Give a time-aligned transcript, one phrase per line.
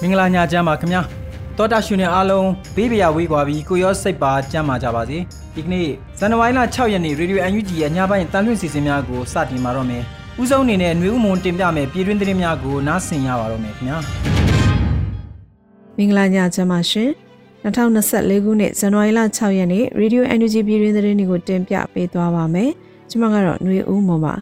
[0.00, 1.02] မင်္ဂလာညချမ်းပါခင်ဗျာ
[1.58, 5.18] တောတာရှင်နဲ့အားလုံးဘေးပရာဝေးကွာပြီးကိုရောစိတ်ပါကြမ်းပါကြပါစေ
[5.54, 5.88] ဒီကနေ့
[6.18, 10.02] ဇန်နဝါရီလ6ရက်နေ့ရေဒီယို UNG ရဲ့ညပိုင်းတန်လွင့်စီစဉ်များကိုစတင်ပါတော့မယ်
[10.42, 13.98] ဥဆုံးအနေနဲ့ຫນွေဥမွန်တင်ပြမယ်ပြည်တွင်းသတင်းများကိုနားဆင်ရပါတော့မယ်ခင်ဗျာ
[15.96, 17.10] မင်္ဂလာညချမ်းပါရှင်
[17.64, 22.70] 2024ခုနှစ်ဇန်နဝါရီလ6ရက်နေ့ရေဒီယို UNG ပြည်တွင်းသတင်းတွေကိုတင်ပြပေးသွားပါမယ်
[23.10, 24.34] ကျွန်မကတော့ຫນွေဥမွန်ပါ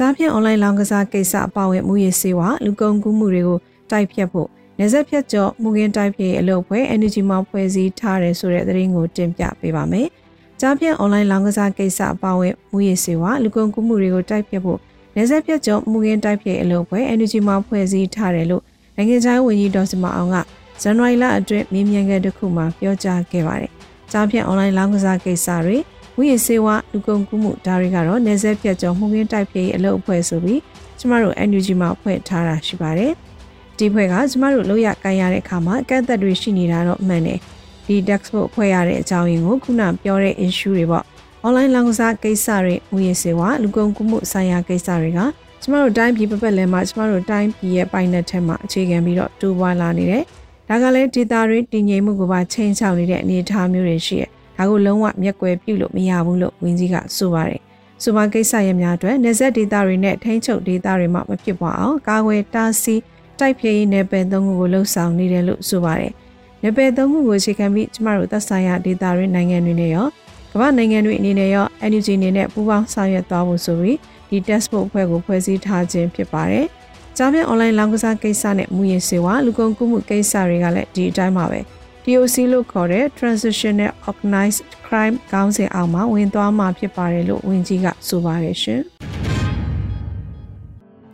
[0.00, 3.58] ကြားဖြင့် online လောင်းကစားကိစ္စအပါအဝင်မူရည်စေဝါလူကုန်ကူးမှုတွေကို
[3.90, 10.08] တိုက်ဖြတ်ဖို့နေဆက်ဖြတ်ကျော်မှုကင်းတိုက်ဖြတ်အလုပ်ဖွဲ့ energy မှာဖွဲ့စည်းထားတယ်ဆိုတဲ့သတင်းကိုတင်ပြပေးပါမယ်။
[10.60, 14.78] ကြားဖြင့် online လောင်းကစားကိစ္စအပါအဝင်မူရည်စေဝါလူကုန်ကူးမှုတွေကိုတိုက်ဖြတ်ဖို့
[15.16, 18.62] နေဆက်ဖြတ်ကျော်မှုကင်းတိုက်ဖြတ်အလုပ်ဖွဲ့ energy မှာဖွဲ့စည်းထားတယ်လို့
[18.96, 20.36] နိုင်ငံခြားရေးဝန်ကြီးဒေါ်စမအောင်က
[20.82, 23.72] ဇန်နဝါရီလအတွင်းမြင်းမြန်ခဲ့တစ်ခုမှာပြောကြားခဲ့ပါတယ်။
[24.12, 25.76] ကြားဖြင့် online လောင်းကစားကိစ္စတွေ
[26.20, 30.60] ဝိရစေဝလူကုန်ကူးမှုဒါတွေကတော့နေဆက်ပြတ်ကျော်မှုခင်းတိုက်ပြေးအလုပ်အဖွဲ့ဆိုပြီး
[30.98, 33.12] ကျမတို့ NUG မှာဖွဲ့ထားတာရှိပါတယ်။
[33.78, 37.38] ဒီဖွဲ့ကကျမတို့လို့ရကန်ရတဲ့အခါမှာအကန့်အသတ်တွေရှိနေတာတော့မှန်တယ်။
[37.86, 41.04] ဒီ DAX ဖို့ဖွဲ့ရတဲ့အကြောင်းရင်းကိုခုနပြောတဲ့ issue တွေပေါ့။
[41.46, 45.20] online လောင်ကစားကိစ္စတွေဝိရစေဝလူကုန်ကူးမှုဆိုင်ရာကိစ္စတွေက
[45.62, 50.22] ကျမတို့တိုင်းပြည်ပပတ်လည်မှာကျမတို့တိုင်းပြည်ရဲ့ပိုင်နယ်ထဲမှာအခြေခံပြီးတော့တိုးပွားလာနေတယ်။
[50.68, 57.60] ဒါကလည်းဒေတာတွေတည်ငြိမ်မှုကိုပါချိန်ချောက်နေတဲ့အနေအထားမျိုးတွေရှိတယ် ဒါကိုလုံးဝမျက်ကွယ်ပြုလို့မရဘူးလို့ဝင်းကြီးကဆိုပါတယ်။
[58.02, 63.02] ဆိုပါကိစ္စရများအတွက်နေဆက်ဒေတာတွေနဲ့ထိန်းချုပ်ဒေတာတွေမှမဖြစ်ပွားအောင်ကာကွယ်တားဆီး
[63.38, 66.12] တိုက်ဖျက်ရေးနယ်ပယ်သုံးခုကိုလှုပ်ဆောင်နေတယ်လို့ဆိုပါတယ်။
[66.62, 70.06] နယ်ပယ်သုံးခုကိုအခြေခံပြီးကျမတို့သက်ဆိုင်ရာဒေတာတွေနိုင်ငံတွေနဲ့ရော
[70.52, 73.98] ကမ္ဘာနိုင်ငံတွေအနေနဲ့ရော NUG အနေနဲ့ပူးပေါင်းဆောင်ရွက်သွားဖို့ဆိုပြီး
[74.30, 76.66] ဒီ test book အဖွဲ့ကိုဖွဲ့စည်းထားခြင်းဖြစ်ပါတယ်။
[77.16, 81.60] ကြားပြန် online လောင်းကစားကိစ္စနဲ့မူရင်းစေဝါလူကုန်ကူးမှုကိစ္စတွေကလည်းဒီအတိုင်းပါပဲ။
[82.08, 88.80] TOC လို့ခေါ်တဲ့ Transitional Organized Crime ခေါင်းစဉ်အောက်မှာဝင်သွားမှာဖြစ်ပါတယ်လို့ဝန်ကြီးကဆိုပါတယ်ရှင်။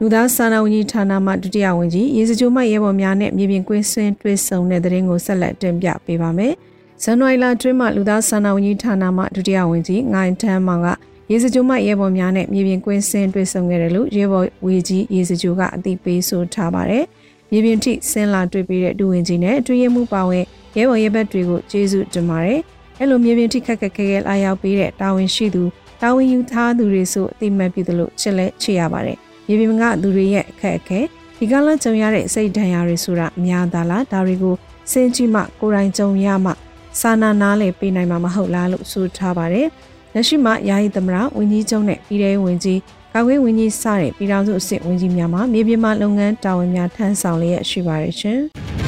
[0.01, 6.53] လူသားစာနာဝန်ကြီးဌာနမှဒုတိယဝန်ကြီးရေစကြိုမှရဲဘော်များနဲ့မြေပြင်ကွင်းဆင်းတွေ့ဆုံတဲ့တဲ့ရင်ကိုဆက်လက်တင်ပြပေးပါမယ်။
[7.03, 10.89] ဇန်နဝါရီလအတွင်းမှာလူသားစာနာဝန်ကြီးဌာနမှဒုတိယဝန်ကြီးငိုင်တန်းမောင်က
[11.31, 17.05] ရေစကြိုမှရဲဘော်များနဲ့မြေပြင်ကွင်းဆင်းတွေ့ဆုံခဲ့တယ်လို့ရဲဘော်ဝေကြီးရေစကြိုကအသိပေးဆိုထားပါတယ်။
[17.51, 20.45] မြေပြင်ထိဆင်းလာတွေ့ပြီးတဲ့ဒူဝင်ကြီးနဲ့တွေ့ရမှုပါဝင်
[20.77, 22.61] ရဲဘော်ရဲဘက်တွေကိုကျေးဇူးတင်ပါတယ်။
[22.99, 25.63] အဲ့လိုမြေပြင်ထိခက်ခက်ခဲခဲလာရောက်ပေးတဲ့တာဝန်ရှိသူ
[26.01, 31.01] တာဝန်ယူထားသူတွေဆိုအတိမတ်ပြုသလိုချစ်လဲချစ်ရပါတယ်။မြေပြင်ကသူတွေရဲ့အခက်အခဲ
[31.39, 34.55] ဒီကလကြုံရတဲ့စိတ်ဒဏ်ရာတွေဆိုတာအများသားလားဒါတွေကို
[34.93, 36.53] စင်ကြည့်မှကိုယ်တိုင်ကြုံရမှ
[37.01, 39.67] စာနာနားလေပေးနိုင်မှာမဟုတ်လားလို့ဆိုထားပါတယ်။
[40.15, 42.81] လက်ရှိမှာယာယီသမရဝင်းကြီးကျုံနဲ့ပြည်ထောင်ဝင်ကြီး
[43.15, 48.41] ကာကွယ်ဝင်ကြီးစတဲ့ပြည်ထောင်စုအစ်စ်ဝင်ကြီးများမှာမြေပြင်မှာလုပ်ငန်းတာဝန်များထမ်းဆောင်လျက်ရှိပါတယ်ရှင်။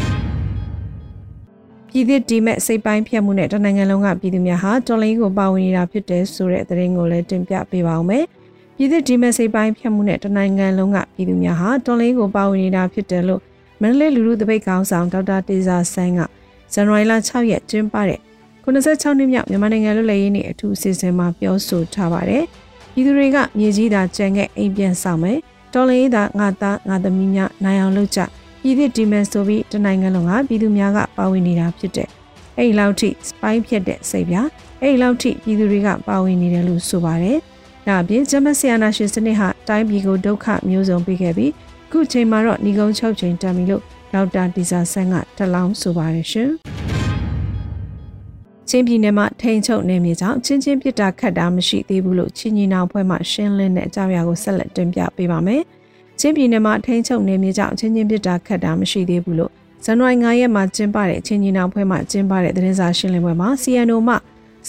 [1.96, 8.24] ပြည်သစ်ဒီမဲ့စိတ်ပိုင်းဖြတ်မှုနဲ့တနိုင်ငံလုံးကပြည်သူများဟာတော်လိုင်းကိုပါဝင်နေတာဖြစ်တယ်ဆိုတဲ့သတင်းကိုလည်းတင်ပြပေးပါအောင်မယ်။
[8.76, 13.40] ပြည်သစ်ဒီမဲ့စိတ်ပိုင်းဖြတ်မှုနဲ့တနိုင်ငံလုံးကပြည်သူများဟာတော်လိုင်းကိုပါဝင်နေတာဖြစ်တယ်လို့
[13.80, 16.20] မန္တလေးလူလူတပိတ်ကောင်းဆောင်ဒေါက်တာတေဇာဆန်းက
[16.72, 18.20] ဇန်နဝါရီလ6ရက်ကျင်းပတဲ့
[18.64, 22.44] 96နှစ်မြောက်မြန်မာနိုင်ငံလူလည်ရေးနေ့အထူးအစီအစဉ်မှာပြောဆိုထားပါတယ်။
[22.92, 25.38] ပြည်သူတွေကမြေကြီးသာကြံခဲ့အိမ်ပြန်ဆောင်မယ်။
[25.74, 28.20] တော်လိုင်းသာငါသားငါသမီးများနိုင်အောင်လုပ်ကြ။
[28.66, 32.08] ပြည်သစ်ဒီမန်ဆိုပြီးတနိုင်ငံလုံးကပြည်သူများကပါဝင်နေတာဖြစ်တဲ့
[32.56, 34.36] အဲ့ဒီလောက်ထိစပိုင်းဖြစ်တဲ့စိတ်ပြ
[34.80, 37.38] အဲ့ဒီလောက်ထိပြည်သူတွေကပါဝင်နေတယ်လို့ဆိုပါတယ်။
[37.86, 41.52] ဒါအပြင်ဂျမဆီယနာရှင်စနစ်ဟာတိုင်းပြည်ကိုဒုက္ခမျိုးစုံပေးခဲ့ပြီး
[41.92, 43.82] ခုချိန်မှာတော့ညီကုန်းချုပ်ချိန်တန်ပြီလို့
[44.12, 46.50] ဒေါက်တာတီဇာဆန်းကတလောင်းဆိုပါတယ်ရှင်။
[48.68, 55.62] ချင်းပြည်နယ်မှာထိန်ချုပ်နေမြေကြောင့်ချင်းချင်းပြစ်တာခတ်တာမရှိသေးဘူးလို့ချင်းညီနောင်ဖွဲ့မှရှင်းလင်းတဲ့အကြောင်းအရာကိုဆက်လက်တင်ပြပေးပါမယ်။
[56.20, 59.52] ချင်းပြည်နယ်မှာထိန်းချုပ်နေမြေကြောင့်ချင်းချင်းပြစ်တာခတ်တာမရှိသေးဘူးလို့
[59.84, 64.14] ဇန်နဝါရီ9ရက်မှာကျင်းပတဲ့ချင်းညီနောင်ဖွဲ့မှကျင်းပတဲ့သတင်းစာရှင်းလင်းပွဲမှာ CNO မှ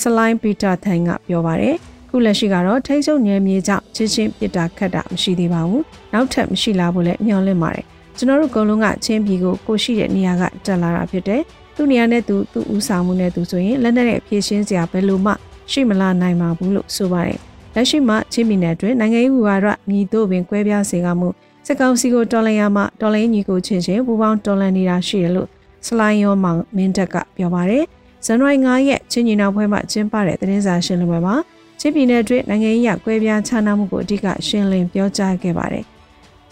[0.02, 1.76] စလိုင်းပီတာထိုင်ကပြောပါရယ်
[2.10, 5.84] ခုလက်ရှိကတော့ထိန်းချုပ်နယ်မြေကြောင့်ချင်းချင်းပြစ်တာခတ်တာမရှိသေးပါဘူး
[6.14, 7.86] နောက်ထပ်မရှိလာဘူးလည်းမျှော်လင့်ပါတယ်
[8.18, 11.42] ကျွန်တော်တို့အကုန်လုံးကချင်းပြည်ကိုကိုရှိတဲ့နေရာကတက်လာတာဖြစ်တယ်
[11.76, 15.34] သူ့နေရာနဲ့သူသူ့ဦးဆောင်မှုနဲ့သူဆိုရင်လက်နက်နဲ့ဖြည့်ရှင်းစရာဘယ်လိုမှ
[15.72, 17.40] ရှိမလာနိုင်ပါဘူးလို့ဆိုပါတယ်
[17.80, 21.30] လက်ရှိမှာချင်းပြည်နယ်အတွင်းနိုင်ငံရေးဝါဒမြည်တို့ပင်ကွဲပြားစေကမှု
[21.66, 25.48] စစ်ကောင်စီကိုတော်လှန်ရမှတော်လှန်ညီကိုချင်းချင်းပူပေါင်းတော်လှန်နေတာရှိတယ်လို့
[25.88, 27.84] စလိုင်းယောမောင်မင်းတက်ကပြောပါတယ်
[28.26, 31.36] ဇန်နဝါရီ9ရက်ချင်းညီနောက်ပွဲမှာကျင်းပတဲ့သတင်းစာရှင်းလင်းပွဲမှာ
[31.80, 35.86] ချင်းပြည်နယ်အတွင်းနိုင်ငံရေးရကွဲပြားခြားနားမှုကိုအဓိကရှင်းလင်းပြောကြားခဲ့ပါတယ်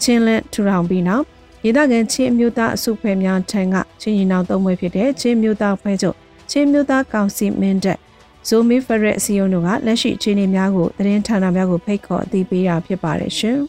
[0.02, 1.24] ချင်းလန်ထူထောင်ပြီးနောက်
[1.62, 6.16] ဒေသခံချင်းအမျိုးသားအစုဖွဲ့များထံကချင်းညီနောက်သုံးပွဲဖြစ်တဲ့ချင်းမျိုးသားဖွဲ့ချုပ်
[6.50, 7.98] ချင်းမျိုးသားကောင်စီမင်းတက်
[8.48, 13.58] ဇိုမီဖရက်စီယုံတို့ကလက်ရှိအခြေအနေများကိုသတင်းဌာနများကိုဖိတ်ခေါ်အသိပေးတာဖြစ်ပါတယ်ရှင်။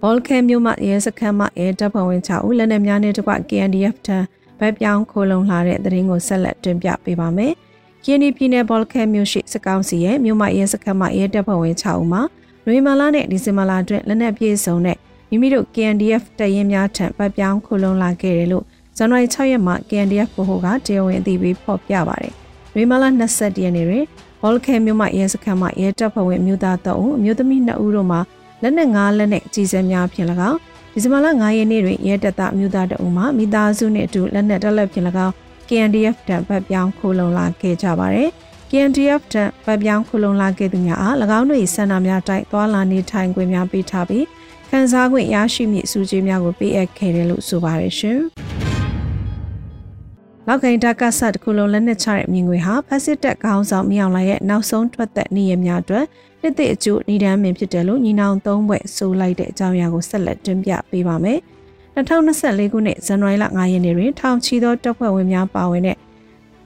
[0.00, 4.18] ဘောလခဲမြို့မှရဲစခန်းမှရဲတပ်ဖွဲ့ဝင်6ဦးလက်နက်များနဲ့တကွ KNDF ထံ
[4.58, 7.52] ဗတ်ပြောင်းခိုးလုံလာတဲ့သတင်းကိုဆက်လက်တင်ပြပေးပါမယ်။
[8.04, 12.22] KND ပြည်နယ်ဘောလခဲမြို့ရှိစကောင်းစီရဲ့မြို့မှရဲစခန်းမှရဲတပ်ဖွဲ့ဝင်6ဦးမှာ
[12.66, 14.98] နွေမာလာနဲ့ဒီဇင်ဘာလအတွင်းလက်နက်ပြေဆုံးတဲ့
[15.30, 18.64] မိမိတို့ KNDF တပ်ရင်းများထံဗတ်ပြောင်းခိုးလုံလာခဲ့တယ်လို့
[18.96, 22.36] ဇန်နဝါရီ6ရက်မှာ KNDF ဗဟိုကတရားဝင်အသိပေးဖော်ပြပါတယ်။
[22.76, 24.04] နွေမာလာ20ရက်နေ့တွင်
[24.42, 28.20] ဘောလခဲမြို့မှရဲစခန်းမှရဲတပ်ဖွဲ့ဝင်မြို့သား3ဦးအမျိုးသမီး2ဦးတို့မှာ
[28.62, 30.58] လက်နက်၅လက်နဲ့အကြီးစဲများဖြင့်၎င်း
[30.92, 35.34] ဒီဇင်ဘာလ9ရက်နေ့တွင်ရဲတပ်သားမြို့သားတအုပ်မှမိသားစုနှင့်အတူလက်နက်တက်လက်ဖြင့်၎င်း
[35.68, 38.28] KNDF တပ်ဗတ်ပြောင်းခိုးလုံလာခဲ့ကြပါသည်။
[38.70, 44.26] KNDF တပ်ဗတ်ပြောင်းခိုးလုံလာခဲ့သူများအား၎င်းတို့၏ဆန္ဒများတိုက်သွားလာနေထိုင်ခွင့်များပေးထားပြီး
[44.70, 48.20] ခန်းစားခွင့်ရရှိမည့်အစုကြီးများကိုပေးအပ်ခဲ့တယ်လို့ဆိုပါရရှင်။
[50.48, 56.04] လောက်ကိုင်းတာကဆတ်တစ်ခုလုံးလက်နက်ချတဲ့အမြင်ငွေဟာဖက်စစ်တပ်ခေါင်းဆောင်မြောင်လာရဲ့နောက်ဆုံးထွက်သက်နေရများအတွက်
[56.40, 61.38] နှစ်သိအကျိုးနေတမ်းမင်ဖြစ်တယ်လို့ညီနောင်သုံးဘွဲ့ဆိုလိုက်တဲ့အကြောင်းအရာကိုဆက်လက်တင်ပြပေးပါမယ်။
[61.96, 65.96] 2024ခုနှစ်ဇန်နဝါရီလ9ရက်နေ့တွင်ထောင်ချီသောတပ်ဖွဲ့ဝင်များပါဝင်တဲ့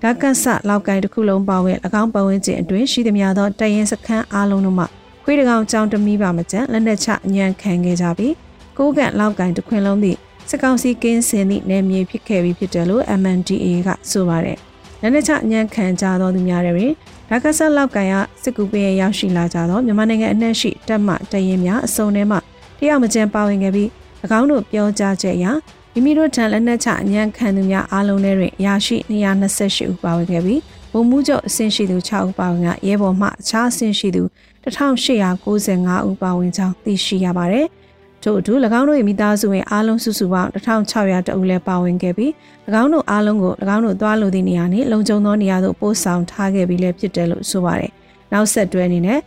[0.03, 4.87] ဒါကဆလောက်ကိုင်းတစ်ခုလုံးပါဝင်၎င်းပတ်ဝန်းကျင်အတွင်းရှိသမျှသောတရင်စခန်းအားလုံးတို့မှ
[5.25, 8.35] ခွေးတကောင်ကြောင်တမီးပါမကျန်လက်နက်ချအညံခံခဲ့ကြပြီး
[8.79, 10.19] ကိုးကန်လောက်ကိုင်းတစ်ခွင်လုံးသည့်
[10.51, 14.59] စစ်ကောင်စီကင်းစင်သည့်နယ်မြေဖြစ်ခဲ့ပြီးဖြစ်တယ်လို့ MNDA ကဆိုပါတယ်။
[15.01, 16.87] လက်နက်ချအညံခံကြသောသူများတွေ
[17.29, 22.37] ဒါကဆတ်လောက်ကန်ရစစ်ကူပေးရရောက်ရှိလာကြသောမြန်မာနိုင်ငံအနှံ့ရှိတပ်မှတရင်များအစုံထဲမှ
[22.79, 23.89] တယောက်မကျန်ပါဝင်ခဲ့ပြီး၎
[24.39, 25.47] င်းတို့ပြောကြားချက်အရ
[25.93, 30.61] မိမိတို့ထံလက်နက်ချအညံခံသူများအားလုံးထဲတွင်ရရှိ228ဦးပါဝင်ခဲ့ပြီး
[30.93, 34.23] ဗိုလ်မှူးချုပ်အဆင့်ရှိသူ6ဦးပါဝင်ကရဲဘော်မှအခြားအဆင့်ရှိသူ
[34.65, 37.67] 1895ဦးပါဝင်ကြောင်းသိရှိရပါတယ်။
[38.23, 42.31] ထို့အတူ၎င်းတို့၏မိသားစုဝင်အားလုံးစုစုပေါင်း1600တအုပ်လည်းပါဝင်ခဲ့ပြီး၎
[42.83, 47.91] င်းတို့အားလုံးကို၎င်းတို့သွားလိုသည့်နေရာနှင့်လုံခြုံသောနေရာသို့ပို့ဆောင်ထားခဲ့ပြီးလည်းဖြစ်တယ်လို့ဆိုပါတယ်။
[48.33, 49.21] နောက်ဆက်တွဲအနေနဲ့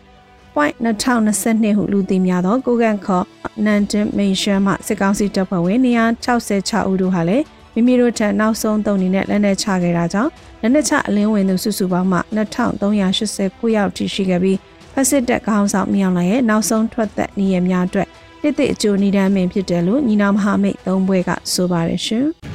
[0.54, 3.26] point 2022ဟုလူသိများသောကိုကန်ခေါ်
[3.66, 5.80] နန်ဒင်မေရှန်မှစစ်ကောင်စီတပ်ဖွဲ့ဝင်
[6.28, 7.44] 166ဦးတို့ဟာလည်း
[7.74, 10.32] မိမိတို့ထံနောက်ဆုံးသုံးနေနဲ့လက်နက်ချခဲ့တာကြောင့်
[10.62, 14.58] လက်နက်ချအလင်းဝင်သူစုစုပေါင်းမှ2389ယောက်ထိရှိခဲ့ပြီး
[14.94, 18.08] ဖက်စစ်တပ်ခေါင်းဆောင်မြောင်လာရဲ့နောက်ဆုံးထွက်သက်နေရများအတွက်
[18.46, 22.26] တစ်သိအကျိုးနိဒမ်းမင်ဖြစ်တယ်လို့ညီနောင်မဟာမိတ်သုံးဘွဲကဆိုပါတယ်ရှင်။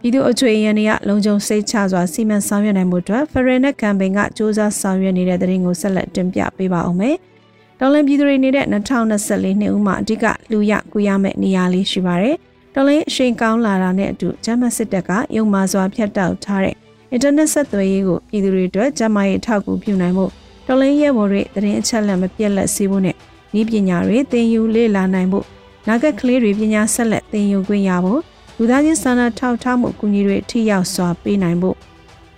[0.00, 7.16] ပြည်သူ့အချွေရန်တွေကလုံခြုံစိတ်ချစွာစီမံဆောင်ရွက်နိုင်မှုအတွက်ဖရယ်နက်ကမ်ပိန်းကစ조사ဆောင်ရွက်နေတဲ့တဲ့ရင်ကိုဆက်လက်တင်ပြပေးပါအောင်မယ်။
[7.80, 12.36] ဒေါ်လန်ပြည်သူတွေနေတဲ့2024နှစ်ဦးမှာအဓိကလူရကူရမယ့်နေရာလေးရှိပါတယ်။
[12.74, 16.74] ဒေါ်လန်အရှိန်ကောင်းလာတာနဲ့အတူဂျမတ်စစ်တပ်ကယုံမာစွာဖျက်တောက်ထားတဲ့
[17.12, 20.26] အင်တာနက်ဆက်သွယ်ရေးကိုပြည်သူတွေအတွက်ဂျမတ်ရေးထောက်ကူပြုနိုင်မှု
[20.66, 23.16] ဒေါ်လန်ရဲဘော်တွေသတင်းအချက်အလက်မပြတ်လက်စေဖို့နဲ့
[23.54, 25.46] နည်းပညာတွေသင်ယူလေ့လာနိုင်ဖို့
[25.88, 28.20] နာဂတ်ကလေးတွေပညာဆက်လက်သင်ယူခွင့်ရဖို့
[28.58, 31.76] လူသားချင်းစာနာထောက်ထားမှုအကူအညီတွေထိရောက်စွာပေးနိုင်ဖို့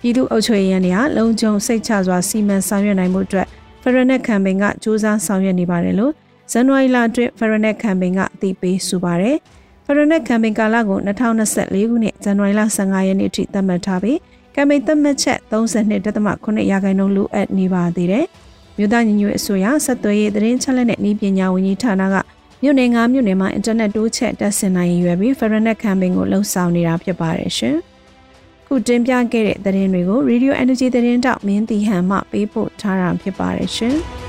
[0.01, 3.47] ပြည်သူ့အုပ်ချုပ်ရေးရန်တွေကလုံခြုံစိတ်ချစွာစီမံဆောင်ရွက်နိုင်မှုအတွက်
[3.81, 6.13] ဖရနက်ကမ်ပိန်းကစ조사ဆောင်ရွက်နေပါတယ်လို့
[6.51, 9.37] ဇန်နဝါရီလအတွင်းဖရနက်ကမ်ပိန်းကအသိပေးဆိုပါတယ်
[9.85, 10.99] ဖရနက်ကမ်ပိန်းကာလကို
[11.45, 14.19] 2024ခုနှစ်ဇန်နဝါရီလ15ရက်နေ့အထိသတ်မှတ်ထားပြီး
[14.55, 18.27] ကမ်ပိန်းသတ်မှတ်ချက်32.8ရာခိုင်နှုန်းလိုအပ်နေပါသေးတယ်။
[18.77, 22.15] မြို့သားညီညွတ်အစိုးရဆက်သွယ်ရေးသတင်းချက်လက်နဲ့ဤပညာဝန်ကြီးဌာနက
[22.61, 27.75] မြို့နယ်၅မြို့နယ်မှာအင်တာနက်တိုးချက်တက်ဆင်နိုင်ရွယ်ပြီး Feranet Campaign ကိုလှုပ်ဆောင်နေတာဖြစ်ပါတယ်ရှင်။
[28.67, 33.95] ခုတင်ပြခဲ့တဲ့သတင်းတွေကို Radio Energy သတင်းတောက်မင်းတီဟန်မှပေးပို့ထားတာဖြစ်ပါတယ်ရှင်။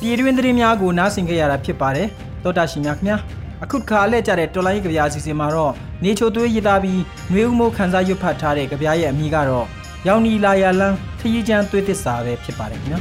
[0.00, 2.08] ပြည်တွင်းသတင်းများကိုနားဆင်ကြရတာဖြစ်ပါတယ်
[2.44, 5.72] တောတာရှင်များခင်ဗျာ အခုတစ်ခါအလဲကျတဲ့တော်လိုင်းကြပြားအစီအစဉ်မှာတော့
[6.04, 7.02] နေချိုသွေးရည်သားပြီး
[7.32, 9.66] နှွေဦးမိုးခန်းစားရွတ်ဖတ်ထားတဲ့ကြပြားရဲ့အမိကတော့
[10.06, 12.98] ရောင်နီလာယာလန်းခရီးချမ်းသွေးသစ္စာပဲဖြစ်ပါတယ်ခင်ဗျာ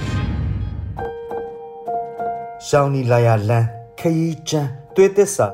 [2.69, 3.67] ရောင်နီလာယာလန်း
[3.99, 5.47] ခရီးချမ်းသွေးသစ္စာ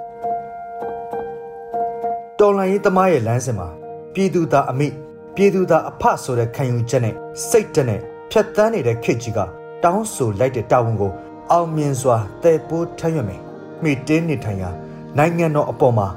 [2.40, 3.68] တော်လိုင်းရေးသမားရဲ့လမ်းစဉ်မှာ
[4.14, 4.88] ပြည်သူသားအမိ
[5.36, 7.16] ပြည်သူသားအဖဆိုတဲ့ခံယူချက်နဲ့
[7.50, 8.00] စိတ်တနဲ့
[8.32, 9.40] ဖြတ်တန်းနေတဲ့ခေတ်ကြီးက
[9.84, 11.12] တောင်းဆိုလိုက်တဲ့တာဝန်ကို
[11.52, 13.42] အောင်မြင်စွာတည်ပိုးထမ်းရွက်မယ်
[13.84, 14.70] မိတင်းနေထိုင်ရာ
[15.18, 16.08] နိုင်ငံတော်အပေါ်မှာ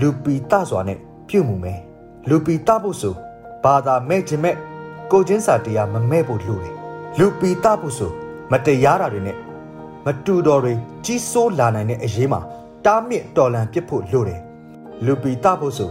[0.00, 0.98] လူပီတစွာနဲ့
[1.28, 1.80] ပြုမှုမယ်
[2.28, 3.14] လူပီတဖို့ဆို
[3.64, 4.56] ဘာသာမဲ့ခြင်းမဲ့
[5.10, 6.74] ကိုချင်းစာတရားမမဲ့ဖို့လိုတယ်
[7.18, 8.10] လူပီတဖို့ဆို
[8.50, 9.36] မတရားတာတွေနဲ့
[10.04, 10.72] မတူတော်တွေ
[11.04, 12.40] ကြီးစိုးလာနိုင်တဲ့အရေးမှာ
[12.84, 14.40] တားမြစ်တော်လန်ပြစ်ဖို့လိုတယ်
[15.04, 15.90] လူပီတဖို့ဆို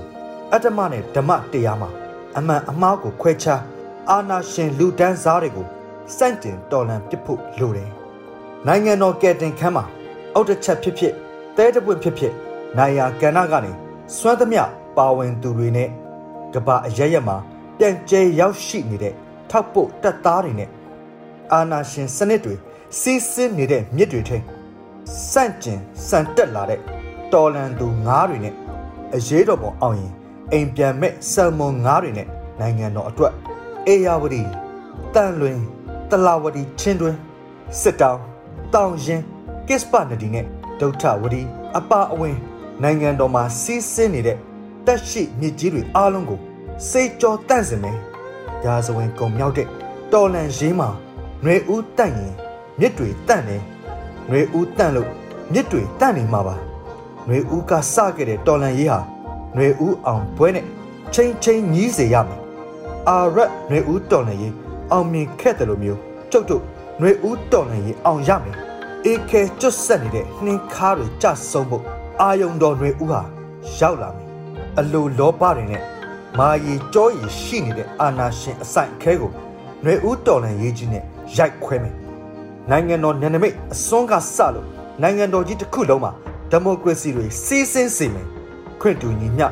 [0.54, 1.90] အတ္တမနဲ့ဓမ္မတရားမှာ
[2.38, 3.62] အမှန်အမှားကိုခွဲခြား
[4.10, 5.68] အာနာရှင်လူတန်းစားတွေကို
[6.18, 7.92] စန့်တင်တော်လန်ပြစ်ဖို့လိုတယ်
[8.68, 9.86] နိုင်ငံတော်ကယ်တင်ခန်းမှာ
[10.34, 11.14] အုတ်တစ်ချက်ဖြစ်ဖြစ်
[11.58, 12.34] တဲတပွင့်ဖြစ်ဖြစ်
[12.78, 13.72] နိုင်ယာကဏ္ဍကနေ
[14.18, 14.64] စွမ်းသမျှ
[14.98, 15.90] ပါဝင်သူတွေနဲ့
[16.54, 17.38] ကဘာအရရက်မှာ
[17.78, 19.14] ပြန်ကျဲရောက်ရှိနေတဲ့
[19.50, 20.70] ထောက်ပို့တက်သားတွေနဲ့
[21.54, 22.56] အာနာရှင်စနစ်တွေ
[23.00, 24.38] စီးဆင်းနေတဲ့မြစ်တွေထဲ
[25.32, 26.80] စန့်ကျင်စံတက်လာတဲ့
[27.34, 28.54] တော်လန်သူငါးတွေနဲ့
[29.16, 30.14] အရေးတော်ပုံအောင်ရင်
[30.52, 32.28] အိမ်ပြန်မဲ့ဆယ်မွန်ငါးတွေနဲ့
[32.60, 33.34] နိုင်ငံတော်အတွက်
[33.88, 34.42] အေယာဝတီ
[35.14, 35.58] တန်လွင်
[36.10, 37.16] တလာဝတီချင်းတွင်
[37.82, 38.22] စစ်တောင်း
[38.74, 39.22] တောင်ရင်
[39.68, 40.46] ကစ္စပနဒီနဲ့
[40.80, 41.42] ဒုဋ္ဌဝတီ
[41.78, 42.36] အပအဝင်
[42.83, 44.37] နိုင်ငံတော်မှာစီးဆင်းနေတဲ့
[44.87, 46.41] တက်ရှိမြစ်ကြီးတွေအားလုံးကို
[46.89, 47.97] စိတ်ကြောတန့်စင်မယ်။
[48.65, 49.69] ဒါဇဝင်ကုံမြောက်တဲ့
[50.13, 50.89] တော်လန်ရေးမှာ
[51.43, 52.35] ຫນွေဦးတန့်ရင်
[52.81, 53.63] မြစ်တွေတန့်တယ်။
[54.29, 55.09] ຫນွေဦးတန့်လို့
[55.53, 56.57] မြစ်တွေတန့်နေမှာပါ။
[57.27, 59.01] ຫນွေဦးကစခဲ့တဲ့တော်လန်ရေးဟာ
[59.55, 60.67] ຫນွေဦးအောင်ပွဲနဲ့
[61.15, 62.41] ချင်းချင်းညီးစေရမယ်။
[63.09, 64.55] အာရက်ຫນွေဦးတော်လန်ရေး
[64.91, 65.99] အောင်မြင်ခဲ့တယ်လို့မျိုး
[66.33, 66.63] ကျုပ်တို့
[66.99, 68.57] ຫນွေဦးတော်လန်ရေးအောင်ရမယ်။
[69.07, 71.85] အေခဲကျွတ်ဆက်နေတဲ့နှင်းခါတွေကြဆုံးဖို့
[72.22, 73.22] အာယုံတော်တွေဥဟာ
[73.78, 74.30] ရောက်လာမယ်
[74.80, 75.84] အလိုလောဘတွေနဲ့
[76.40, 79.32] မာရီကြောရီရှိနေတဲ့အာနာရှင်အဆိုင်အခဲကို
[79.82, 81.04] ຫນွေဥတော်လန်ရေးကြီးနဲ့
[81.38, 81.96] ရိုက်ခွဲမယ်
[82.70, 84.68] နိုင်ငံတော်နယ်နိမိတ်အစွန်းကစလို့
[85.02, 86.12] နိုင်ငံတော်ကြီးတစ်ခုလုံးမှာ
[86.52, 88.28] ဒီမိုကရေစီတွေစီးဆင်းစေမယ်
[88.82, 89.48] ခွင့်တူညီမျှ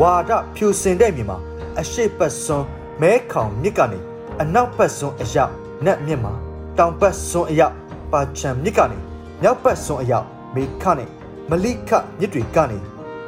[0.00, 1.38] ဝါဒဖြူစင်တဲ့မြေမှာ
[1.80, 2.66] အရှိတ်ပတ်စွန်း
[3.00, 3.98] မဲခေါင်မြစ်ကနေ
[4.42, 5.52] အနောက်ပတ်စွန်းအရောက်
[5.84, 6.32] နက်မြစ်မှာ
[6.78, 7.74] တောင်ပတ်စွန်းအရောက်
[8.12, 8.98] ပါချံမြစ်ကနေ
[9.42, 11.19] မြောက်ပတ်စွန်းအရောက်မေခနဲ့
[11.50, 12.78] မလိခမြစ်တွေကနေ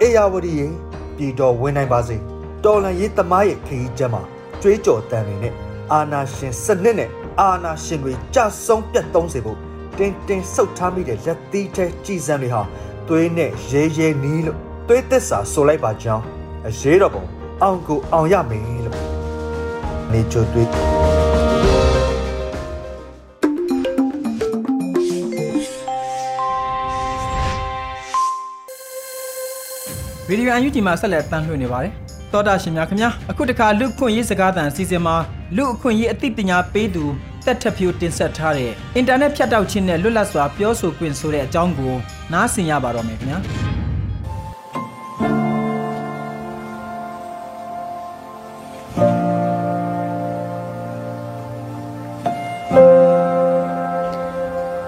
[0.00, 0.72] အေယာဝတီရဲ့
[1.16, 2.16] ပြည်တော်ဝင်နိုင်ပါစေ
[2.64, 4.22] တော်လန်ရေးသမားရဲ့ခရီးကျမ်းမှာ
[4.62, 5.54] ကြွေးကြော်တန်တွေနဲ့
[5.92, 7.10] အာနာရှင်စနစ်နဲ့
[7.40, 9.58] အာနာရှင်တွေကြဆုံးပြတ်သုံးစေဖို့
[9.98, 12.62] တင်းတင်းဆုတ်ထားမိတဲ့လက်သီးထဲကြည်စံတွေဟာ
[13.08, 16.24] သွေးနဲ့ရဲရဲနီးလို့သွေးသစ္စာဆိုလိုက်ပါကြောင်း
[16.68, 17.24] အရေးတော်ပုံ
[17.62, 18.98] အောင်ကိုအောင်ရမယ်လို့
[20.12, 21.21] နေချိုသွေး
[30.32, 31.92] ဗီဒီယိုအန်ယူဂျီမှာဆက်လက်တမ်းလွှင့်နေပါတယ်
[32.32, 35.16] တောတာရှင်များခင်ဗျာအခုတခါလူခွင့်ရေးစကားသံအစီအစဉ်မှာ
[35.56, 37.04] လူအခွင့်ရေးအသိပညာပေးသူ
[37.46, 41.94] တက်ထဖြူတင်ဆက်ထားတဲ့အင်တာနက်ဖြတ်တောက်ခြင်းနဲ့လွတ်လပ်စွာပြောဆိုခွင့်ဆိုတဲ့အကြောင်းကို
[42.32, 43.38] နားဆင်ရပါတော့မယ်ခင်ဗျာ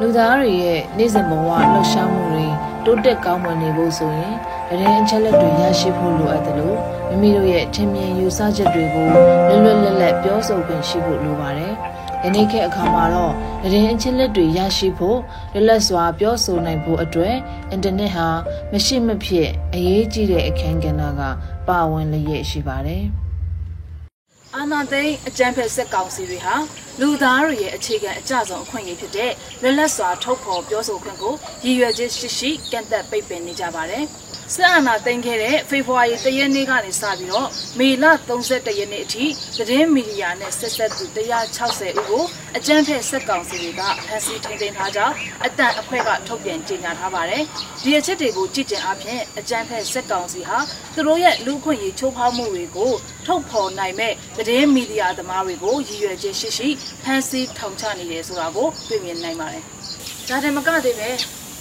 [0.00, 2.46] လူသားတွေရဲ့နေ့စဉ်ဘဝလှုပ်ရှားမှုတွေ
[2.84, 4.36] တိုးတက်ကောင်းမွန်နေဖို့ဆိုရင်
[4.68, 6.78] သတင်းအချက်အလက်တွေရရှိဖို့လိုအပ်တယ်လို့
[7.08, 9.20] မိမိတို့ရဲ့ထင်မြင်ယူဆချက်တွေကိုလွ
[9.54, 11.72] တ်လွတ်လပ်လပ်ပြောဆိုခွင့်ရှိဖို့လိုပါတယ်။
[12.22, 15.18] ဒီနေ့ခေတ်အခါမှာတော့သတင်းအချက်အလက်တွေရရှိဖို့
[15.52, 17.34] လွတ်လပ်စွာပြောဆိုနိုင်ဖို့အတွက်
[17.70, 18.28] အင်တာနက်ဟာ
[18.72, 21.22] မရှိမဖြစ်အရေးကြီးတဲ့အခန်းကဏ္ဍက
[21.68, 23.04] ပါဝင်လျက်ရှိပါတယ်။
[24.54, 26.56] အာနာသိန်းအကြမ်းဖက်ဆက်ကောင်စီတွေဟာ
[27.00, 29.32] လူသားတွေရဲ့အခြေခံအကြဆုံးအခွင့်အရေးဖြစ်တဲ့
[29.62, 31.34] လွတ်လပ်စွာထုတ်ဖော်ပြောဆိုခွင့်ကို
[31.64, 34.04] ရည်ရွယ်ချက်ရှိရှိကန့်သက်ပိတ်ပင်နေကြပါတယ်။
[34.54, 37.48] ဆက်အာဏာသိမ်းခဲ့တဲ့ဖေဖော်ဝါရီ၁ရက်နေ့ကနေစပြီးတော့
[37.78, 39.24] မေလ31ရက်နေ့အထိ
[39.58, 42.22] သတင်းမီဒီယာနဲ့ဆက်ဆက်သူ160ဦးကို
[42.56, 47.42] အကြမ်းဖက်ဆက်ကောင်စီတွေကဖမ်းဆီးထိန်းသိမ်းထားကြောင်းအတန်အဖွဲ့ကထုတ်ပြန်ကြေညာထားပါတယ်။
[47.82, 50.58] ဒီအချက်တွေကိုကြည့်ကြင်အဖြစ်အကြမ်းဖက်ဆက်ကောင်စီဟာ
[50.94, 52.92] သူတို့ရဲ့လူခွင့်ရေးချိုးဖောက်မှုတွေကို
[53.26, 56.68] ထုတ်ဖော်နိုင်မဲ့သတင်းမီဒီယာသမားတွေကိုရည်ရွယ်ချက်ရှိရှိ
[57.02, 59.62] ဖမ်းဆီးထောင်ချနေတယ်ဆိုတာကိုတွေ့မြင်နိုင်ပါတယ်။
[60.28, 61.10] ဒါတည်းမကသေးပဲ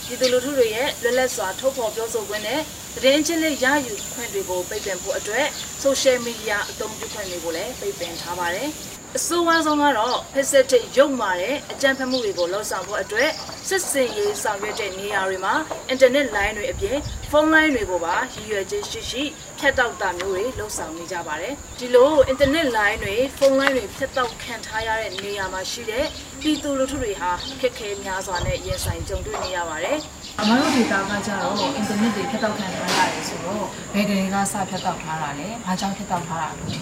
[0.06, 2.62] ပြည်သူလူထုတွေရဲ့လွတ်လပ်စွာထုတ်ဖော်ပြောဆိုခွင့်နဲ့
[2.96, 5.46] သတင်းချင်းလေးရယူခွင့်တွေကိုပိတ်ပင်ဖို့အတွက်
[5.84, 8.70] social media အသုံးပြုခွင့်တွေကိုလည်းပိတ်ပင်ထားပါတယ်။
[9.18, 13.30] အဆိုးဝါးဆုံးကတော့ဖက်ဆက်တဲ့ရုပ်မာတဲ့အကြံဖတ်မှုတွေကိုလှုပ်ဆောင်ဖို့အတွက်
[13.68, 15.54] စစ်စင်ရေးဆောင်ရွက်တဲ့နေရာတွေမှာ
[15.90, 16.98] အင်တာနက်လိုင်းတွေအပြင်
[17.32, 19.24] ဖုန်းလိုင်းတွေကိုပါရည်ရွယ်ချက်ရှိရှိ
[19.60, 26.06] ဖြတ်တောက်တာမျိုးတွေလှုပ်ဆောင်နေကြပါတယ်ဒီလိုအင်တာနက်လိုင်းတွေဖုန်းလိုင်းတွေဖြတ်တောက်ခံထားရတဲ့နေရာမှာရှိတဲ့
[26.42, 29.98] ပြည်သူလူထုတွေဟာခက်ခဲများစွာနဲ့ရင်ဆိုင်ကြုံတွေ့နေရပါတယ်
[30.40, 36.80] အမတို့ဒေတာကကြတော့အင်တာနက်တွေဖြတ်တောက်ခံထားရတယ်ဆိုတော့ဘယ်ကလေးကစဖြတ်တောက်ထားတာလဲဘာကြောင့်ဖြတ်တောက်ထားတာလဲအဲ့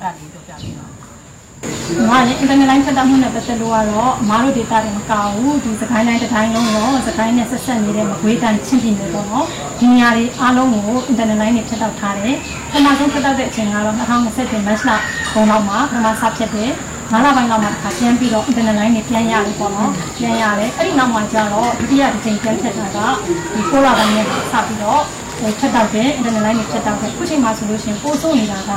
[0.00, 0.88] ဒါလေးပြောပြပေးပါ။
[2.08, 9.44] မာလည်း internet line ဖြတ်တောက်မှုနဲ့ပတ်သက်လို့ကတော့အမားတို့ data တွေမကောက်ဘူးဒီစကိုင်းတိုင်းတစ်တိုင်းလုံးတော့စကိုင်းနဲ့ဆက်ဆက်နေတဲ့မကွေးတန်းချင်းပြည်နယ်တော့
[9.78, 12.36] ဒီနေရာတွေအားလုံးကို internet line တွေဖြတ်တောက်ထားတယ်။
[12.70, 14.90] ပထမဆုံးဖြတ်တောက်တဲ့အချိန်ကတော့2021မတ်လ
[15.32, 16.70] ဘုံလောက်မှာပထမစဖြတ်တယ်။
[17.10, 22.98] ဒ9လပိုင်းလောက်မှတစ်ခါပြန်ပြီးတော့ internet line တွေပြန်ရတယ်ပေါ့နော်ပြန်ရတယ်အဲ့ဒီနောက်မှကျတော့ဒုတိယတစ်ချိန်ပြန်ဖြတ်တာက
[23.54, 25.02] ဒီ6လပိုင်းနဲ့စပြီးတော့
[25.59, 28.71] ဖြတ်တောက်တယ် internet line တွေဖြတ်တောက်တယ်အခုချိန်မှာဆိုလို့ရှိရင်ပို့ဆိုနေတာက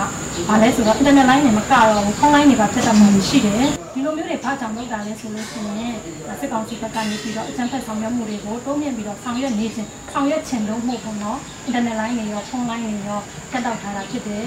[0.48, 5.94] ဘာလဲဆိုတော့ internet line တွေမကတော့ဘူးဖုန်းလိုင်းတွေပါဖြတ်တောက်မှုရှိတယ်ဒီလိုမျိုးတွေဘာကြောင့်လုပ်တာလဲဆိုလို့ရှိရင်
[6.40, 13.20] စစ်ကောင်စီဘက်ကနေပြီးတော့အကြမ်းဖက်ဆောင်ရွက်မှုတွေကိုတိုးမြင့်ပြီးတော့ဆောင်ရွက်နေခြင်းဆောင်ရွက်ခြင်းလို့မဟုတ်ဘူးเนาะ internet line တွေရောဖုန်းလိုင်းတွေရော
[13.50, 14.44] ဖြတ်တောက်ထားတာဖြစ်တယ်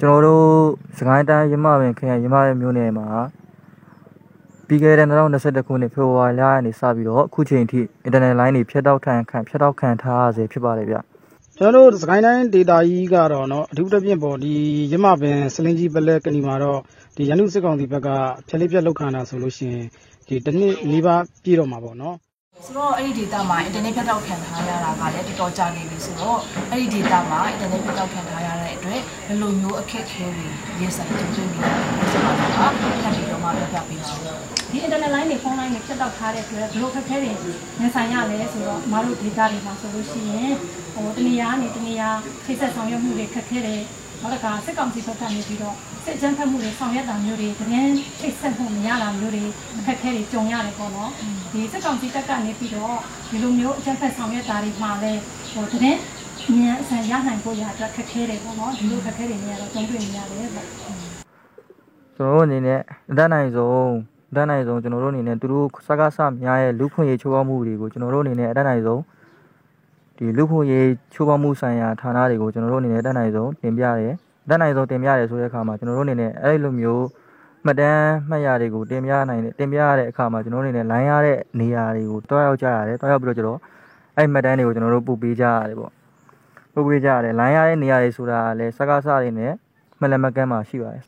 [0.00, 0.46] ကျွန်တော်တို့
[0.98, 3.08] စကိုင်းတိုင်းရမပင်ခရိုင်ရမရဲ့မြို့နယ်မှာ
[4.68, 10.96] ပြီးခဲ့တဲ့2021ခုနှစ်ဖေဖော်ဝါရီလကနေစပြီးတော့အခုချိန်ထိ internet line တွေဖြတ်တောက်ခံခံဖြတ်တောက်ခံထားရစေဖြစ်ပါတယ်ဗျ
[11.58, 14.52] ကျွန်တော်တို့စကိုင်းတိုင်းဒေတာကြီးကတော့เนาะအထူးသဖြင့်ပေါ့ဒီ
[14.92, 16.80] ရမပင်စလင်းကြီးပလဲကဏီမှာတော့
[17.16, 18.08] ဒီရန်သူစစ်ကောင်စီဘက်က
[18.48, 19.86] ဖြက်လေးဖြက်လောက်ခံတာဆိုလို့ရှိရင်
[20.28, 22.14] ဒီတစ်နှစ်နီးပါးပြည့်တော့မှာပေါ့เนาะ
[22.64, 26.38] ဆိုတော့အဲ့ဒီ data မှာ internet ဖြတ်တောက်ခံထားရတာကလည်းတော်တော်ကြာနေပြီဆိုတော့
[26.70, 30.46] အဲ့ဒီ data မှာ internet ဖြတ်တောက်ခံထားရတဲ့အတွက်ဘယ်လိုမျိုးအခက်အခဲတွေ
[30.80, 31.66] ရေးဆိုင်ကြုံတွေ့နေရ
[31.98, 40.53] လဲဆိုတော့ထပ်ပြီးတော့မှပြပြပေးပါဦး ဒီ internet line တွေဖုန်း line တွေဖြတ်တောက်ထားတဲ့အတွက်ဘယ်လိုခက်ခဲတွေရင်ဆိုင်ရလဲဆိုတော့မတို့ data တွေမှာဆိုလို့ရှိရင်
[40.93, 42.09] ဟိုတနေရာနေတနေရာ
[42.45, 43.81] ထိဆက်ဆောင်ရွက်မှုတွေခက်ခဲတယ်
[44.21, 49.43] နောက်တစ်ခါစစ်ကောင်စီဘက်ကနေပြီးတော့စစ်ကြမ်းဖက်မှုတွေဆောင်ရွက်တာမျိုးတွေတကယ်ထိဆက်မှုမရတာမျိုးတွေ
[49.79, 51.11] အခက်ခဲတွေကြုံရတယ်ပေါ့နော်
[51.53, 52.95] ဒီစစ်ကောင်စီတက်ကနေပြီးတော့
[53.29, 55.13] ဒီလိုမျိုးအကြမ်းဖက်ဆောင်ရွက်တာတွေမှာလဲ
[55.53, 55.97] ဟိုတကယ်
[56.57, 60.95] မြန်အဆန်ရနိုင်ဖို့ရအတွက်ခက်ခဲတယ်ပေါ့နော်ဒီလိုခက်ခဲတွေနေရတော့ကြုံတွေ့နေရတယ်ပေါ့ကျွန်
[62.17, 69.01] တော်တို့အနေနဲ့အတန်းနိုင်ဆုံး အတန်းနိုင်ဆုံးကျွန်တော်တို့အနေနဲ့သူတို့စကားဆများရဲ့လူခွင့်ရေးချိုးဖောက်မှုတွေကိုကျွန်တော်တို့အနေနဲ့အတန်းနိုင်ဆုံး
[70.17, 74.13] ဒီလူခွင့်ရေးချိုးဖောက်မှုဆိုင်ရာဌာနတွေကိုကျွန်တော်တို့အနေနဲ့အတန်းနိုင်ဆုံးတင်ပြရတယ်
[74.45, 77.05] အတန်းနိုင်ဆုံးတင်ပြရတယ်ဆိုတဲ့အခါမှာကျွန်တော်တို့အနေနဲ့အဲ့လိုမျိုး
[77.65, 83.59] မှတ်တမ်းမှတ်ရတွေကိုတင်ပြနိုင်တယ်တင်ပြရတဲ့အခါမှာကျွန်တော်တို့အနေနဲ့ line ရတဲ့နေရာတွေကိုတွားရောက်ကြရတယ်တွားရောက်ပြီးတော့ကျွန်တော်
[84.17, 85.91] အဲ့မှတ်တမ်းတွေကိုကျွန်တော်တို့ပို့ပေးကြရတယ်ပေါ့
[86.73, 89.53] ပို့ပေးကြရတယ် line ရတဲ့နေရာတွေဆိုတာကလည်းစကားဆတွေနဲ့
[90.01, 91.03] မလမကန်းမှာရှိပါတယ်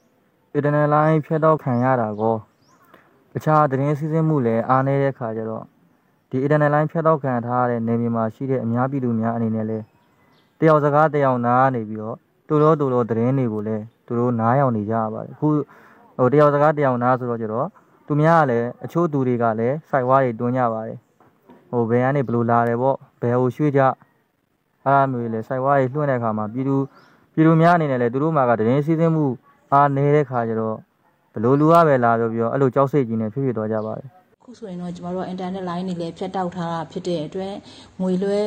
[0.57, 2.37] internet line ဖြတ်တောက်ခံရတာကို
[3.33, 5.63] တခြားသတင်းစီးဆင်းမှုလည်းအားနည်းတဲ့ခါကျတော့
[6.29, 9.83] ဒီ internet line ဖြတ်တောက်ခံထားရတဲ့နေပြည်မှာရှိတဲ့အများပြည်သူများအနေနဲ့လည်း
[10.59, 12.15] တယောက်စကားတယောက်နားနေပြီးတော့
[12.47, 15.47] တူလို့တူလို့သတင်းတွေကိုလည်းသူတို့နားယောင်နေကြရပါတယ်အခု
[16.17, 17.67] ဟိုတယောက်စကားတယောက်နားဆိုတော့ကျတော့
[18.07, 20.97] သူများကလည်းအချို့သူတွေကလည်းစိုက်ဝါးတွေတွန်းကြပါတယ်
[21.71, 23.81] ဟိုဘယ်ကနေဘလို့လာတယ်ပေါ့ဘယ်ဟိုရွှေ့ကြ
[24.85, 26.75] အားအမျိုးလေစိုက်ဝါးတွေလွှင့်တဲ့အခါမှာပြည်သူ
[27.33, 29.25] ပြည်သူများအနေနဲ့လည်းသူတို့မှာကသတင်းစီးဆင်းမှု
[29.73, 30.77] အားနေတဲ့ခါကျတော့
[31.33, 34.07] ဘလို့လူရပဲလာပြောပြောအဲ့လိုကြောက်စိတ်ကြီးနဲ့ဖြစ်ဖြစ်သွားကြပါတယ်
[34.43, 37.53] ခုဆိုရင်တော့ကျမတို့က internet line တွေလည်းဖြတ်တောက်ထားတာဖြစ်တဲ့အတွက်
[38.01, 38.43] ငွေလွှဲ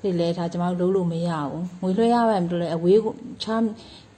[0.00, 3.64] တွေလည်းဒါကျမတို့လုံးလို့မရဘူးငွေလွှဲရမှမလို့လည်းအဝေးကိုချမ်း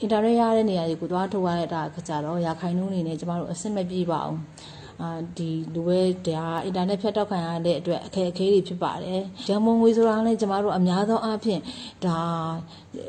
[0.04, 4.38] internet ရတဲ့နေရာတွေကိုသွားထုတ်ရတဲ့အခါကျတော့ရာခိုင်နှုန်းအနေနဲ့ကျမတို့အဆင်မပြေပါဘူး
[5.02, 11.60] အာဒီလူပဲဒါအင်တာနက်ဖြတ်တောက်ခံရတဲ့အတွက်အခက်အခဲတွေဖြစ်ပါတယ်။ရန်မုံငွေဆိုတာလည်းကျမတို့အများသောအားဖြင့်
[12.04, 12.18] ဒါ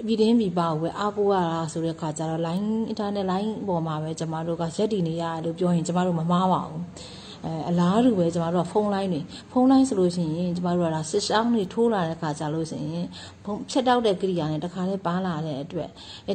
[0.06, 6.84] ပြည်တင်းပြည်ပကိုပဲအားကိုးရတာဆိုတဲ့အခါကျတော့ line internet line ပေါ်မှာပဲကျမတို့ကရက်တည်နေရတယ်လို့ပြောရင်ကျမတို့မမှားပါဘူး။
[7.45, 9.21] အဲအလားတူပဲကျမတို့ကဖုန်းလိုင်းတွေ
[9.52, 13.08] ဖုန်းလိုင်းဆိုလို့ရှိရင်ကျမတို့ကဒါစစ်ဆောင်တွေထိုးလာတဲ့ခါကြလို့ရှိရင်
[13.43, 15.89] ဖုန်းဖြတ်တောက်တဲ့ကိရိယာနဲ့တခါလေးပါလာတဲ့အတွက်
[16.28, 16.34] အဲ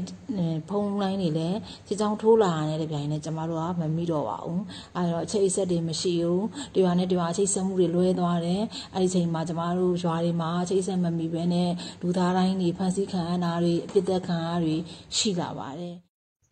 [0.69, 4.62] ဖုန်းလိုင်းတွေလည်းစစ်ဆောင်ထိုးလာတဲ့တပြိုင်နဲ့ကျမတို့ကမမိတော့ပါဘူး
[4.97, 8.62] အဲတော့အချိတ်အဆက်တွေမရှိဘူးဒီဟာနဲ့ဒီဟာအချိတ်ဆက်မှုတွေလွဲသွားတယ်
[8.95, 11.71] အဲဒီချိန်မှာကျမတို့ရွာတွေမှာအချိတ်ဆက်မမိဘဲနဲ့
[12.03, 14.77] လူသားတိုင်းတွေဖန်ဆီးခံရတာတွေအပြစ်သက်ခံရတွေ
[15.17, 15.95] ရှိလာပါတယ်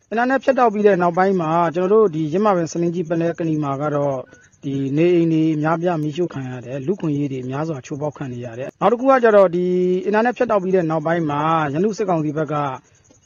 [0.09, 4.17] အင်တာနက်ဖြတ်တောက်ပြီးတဲ့နောက်ပိုင်းမှာကျွန်တော်တို့ဒီရမပင်စလင်းကြီးပလဲကဏီမှာကတော့
[4.63, 9.65] ဒီနေအိမ်တွေအများပြမိရှုခံရတယ်လူခွင့်ရေးတွေအများစွာချိုးပေါက်ခံနေရတယ်နောက်တစ်ခုကကျတော့ဒီ
[10.05, 11.41] အင်တာနက်ဖြတ်တောက်ပြီးတဲ့နောက်ပိုင်းမှာ
[11.73, 12.55] ရန်သူစစ်ကောင်စီဘက်က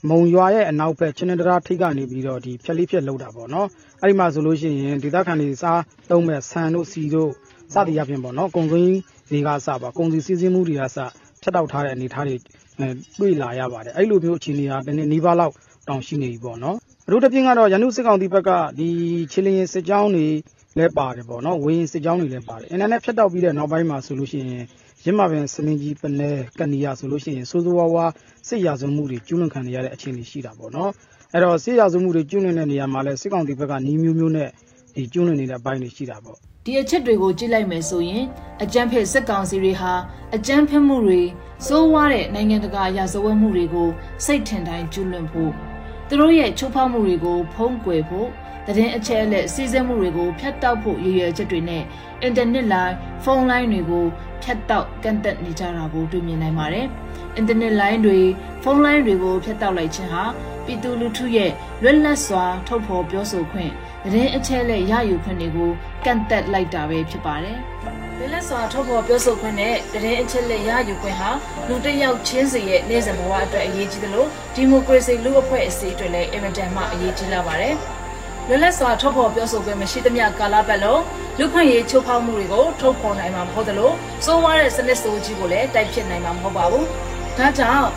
[0.10, 3.67] မုံရွာရဲ့အနောက်ဘက်ချင်းနဒရာထိပ်ကနေပြီးတော့ဒီဖြက်လေးဖြက်လောက်တာပေါ့နော်
[4.02, 7.32] အဲ့ဒီမှာဆိုလို့ရှိရင်ဒေသခံတွေစားသုံးမဲ့ဆန်တို့စီတို့
[7.73, 8.95] စသည်အပြင်ပေါ့နော်ကုံစင်း
[9.30, 10.97] တွေကစပါကုံစီစီးစင်းမှုတွေကစ
[11.41, 12.36] ဖြတ်တောက်ထားတဲ့အနေအထားတွေ
[13.19, 15.54] တွေ့လာရပါတယ်အဲ့လိုမျိုးအခြေအနေဟာတနေ့နီးပါးလောက်
[15.88, 18.89] တောင်ရှိနေပြီပေါ့နော်အထူးသဖြင့်ကတော့ရန်သူစစ်ကောင်စီဘက်ကဒီ
[19.32, 20.28] ချီလင်းစစ်ကြောင်းတွေ
[20.78, 24.63] လည်းပါတယ်ပေါ့နော်ဝင်းစစ်ကြောင်းတွေလည်းပါတယ်အင်တာနက်ဖြတ်တောက်ပြီးတဲ့နောက်ပိုင်းမှာဆိုလို့ရှိရင်
[25.06, 28.06] ရင်းမပင်စလင်းကြီးပလဲကနီယာဆိုလို့ရှိရင်စိုးစိုးဝါးဝါ
[28.48, 30.92] စစ်ရာဇဝမှုတွေကျူးလွန်ခံနေရတဲ့အခြေအနေရှိတာပေါ့နော်
[31.34, 34.50] အဲ့တော့စစ်ရာဇဝမှုတွေကျူးလွန်တဲ့နေရာမှာလည်းစစ်ကောင်စီဘက်ကနီးမျိုးမျိုးနဲ့
[34.96, 38.24] ဒီကျူးလွန်နေတဲ့အပိုင်းတွေရှိတာပေါ့ဒီအချက်တွေကိုကြည့်လိုက်မယ်ဆိုရင်
[38.63, 39.94] အကြမ်းဖက်စစ်ကောင်စီတွေဟာ
[40.36, 41.22] အကြမ်းဖက်မှုတွေ
[41.68, 43.90] စိုးဝါးတဲ့နိုင်ငံတကာရာဇဝတ်မှုတွေကို
[44.26, 45.52] စိတ်ထင်တိုင်းကျူးလွန်ဖို့
[46.08, 48.28] သူတို့ရဲ့ချိုးဖောက်မှုတွေကိုဖုံးကွယ်ဖို့
[48.76, 51.84] တည်င်းအချက်အလက်စီစဉ်မှုတွေကိုဖျက်တောက်ဖို့ရည်ရွယ်ချက်တွေနဲ့
[52.22, 54.06] အင်တာနက်လိုင်းဖုန်းလိုင်းတွေကို
[54.44, 56.86] ဖျက်တောက်ကန့်သက်နေကြတာကိုတွေ့မြင်နိုင်ပါတယ်။
[57.36, 58.20] အင်တာနက်လိုင်းတွေ
[58.64, 60.24] ဖုန်းလိုင်းတွေကိုဖျက်တောက်လိုက်ခြင်းဟာ
[60.66, 61.52] ပြည်သူလူထုရဲ့
[61.84, 63.72] လွတ်လပ်စွာထုတ်ဖော်ပြောဆိုခွင့်
[64.14, 65.70] တည်င်းအချက်အလက်ရယူခွင့်တွေကို
[66.06, 67.58] ကန့်သက်လိုက်တာပဲဖြစ်ပါတယ်။
[68.18, 71.30] လွတ်လပ်စွာထုတ်ဖော်ပြောဆိုခွင့်နဲ့တည်င်းအချက်အလက်ရယူခွင့်ဟာ
[71.68, 74.26] လူတစ်ယောက်ချင်းစီရဲ့နေ့စဉ်ဘဝအတွက်အရေးကြီးသလို
[74.56, 77.76] ဒီမိုကရေစီလူ့အဖွဲ့အစည်းအတွက်လည်းအင်မတန်မှအရေးကြီးလာပါတယ်။
[78.48, 81.02] လွတ်လပ်စွာထုတ်ဖော်ပြောဆိုခွင့်မရှိသမျှကာလပတ်လုံး
[81.40, 83.92] လူခွင့်ရေးချိုးဖောက်မှုတွေကိုထုတ်ဖော်နိုင်မှာမဟုတ်သလို
[84.26, 86.86] စိုးဝါးတဲ့စနစ်ဆိုးကြီးကိုလည်းတိုက်ဖြစ်နိုင်မှာမဟုတ်ပါဘူး။
[87.38, 87.90] ဒါကြောင့်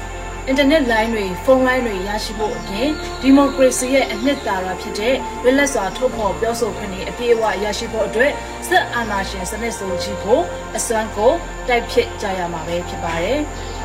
[0.47, 2.89] အင်တာနက်လိုင်းတွေဖုန်းလိုင်းတွေရရှိဖို့အပြင်
[3.23, 8.33] ဒီမိုကရေစီရဲ့အနှစ်သာရဖြစ်တဲ့လွတ်လပ်စွာထုတ်ဖော်ပြောဆိုခွင့်တွေအပြည့်အဝရရှိဖို့အတွက်
[8.69, 10.41] စစ်အာဏာရှင်စနစ်ဆိုးကြီးကို
[10.77, 11.33] အစွမ်းကို
[11.69, 13.41] တိုက်ဖြစ်ကြရမှာပဲဖြစ်ပါတယ်။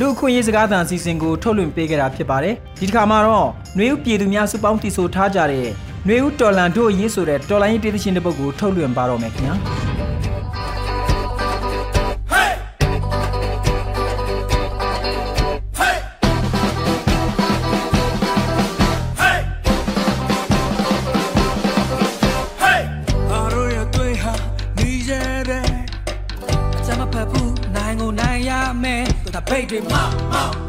[0.00, 5.68] လူခွင့်ရေးစကားသံအစီအစဉ်ကိုထုတ်လွှင့်ပေးခဲ့တာဖြစ်ပါတယ်ဒီတစ်ခါမှာတော့နှွေဦးပြည်သူများစုပေါင်းတည်ဆိုထားကြတဲ့
[6.06, 9.54] နှွေဦးတော်လန်တို့ရေးဆိုတဲ့တော်လိုင်းရေးတည်သရှင်တစ်ပုဒ်ကိုထုတ်လွှင့်ပါတော့မယ်ခင်ဗျာ
[29.54, 29.80] baby.
[29.82, 30.63] Mama.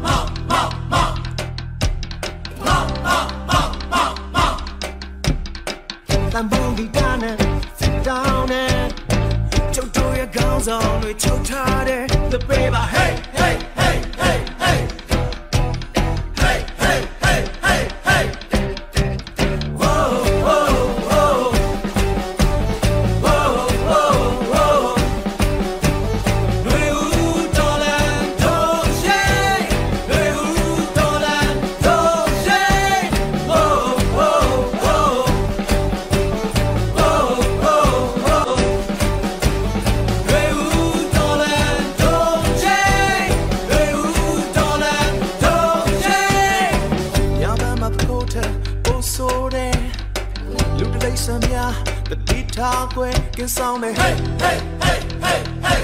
[53.46, 53.88] this on me.
[53.92, 55.82] Hey, hey, hey, hey, hey.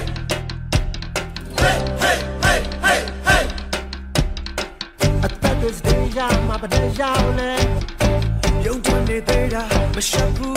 [1.61, 3.45] Hey, hey, hey, hey, hey.
[5.49, 7.51] I'm esté ya, mapadé ya, ole.
[8.65, 9.63] Yo, tu me deja,
[9.95, 10.52] me shampoo.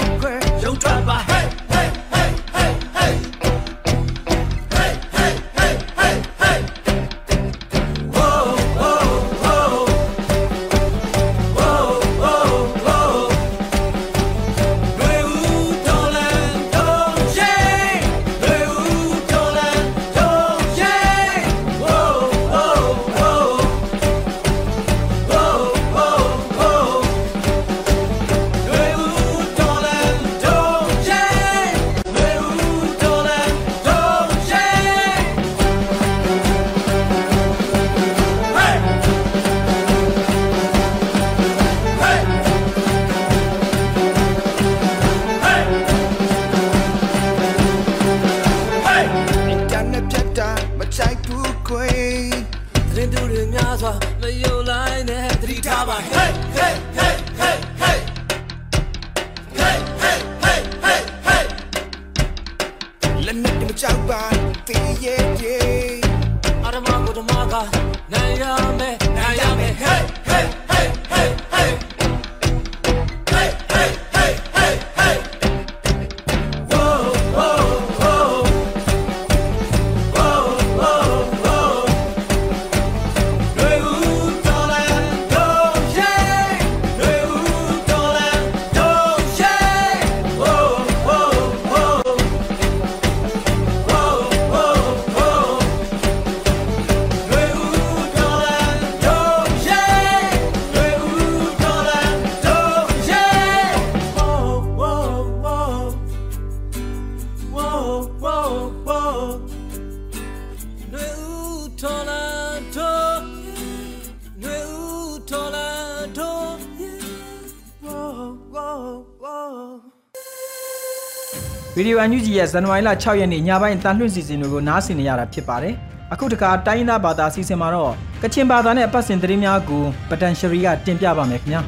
[121.87, 125.75] ဒီယိုအန်ယူဂျီရဲ့ဇန်နဝါရီလ6ရက်နေ့ညပိုင်းတန်လွှင့်စီစဉ်တွေကိုနားဆင်နေရတာဖြစ်ပါတယ်
[126.13, 131.61] အခုတခါတိုင်းရင်းသားဘာသာအစီအစဉ်မှာတော့ကချင်ဘာသာနဲ့အပတ်စဉ်သတင်းများကိုပတန်ရှရီကတင်ပြပါမယ်ခင်ဗျာ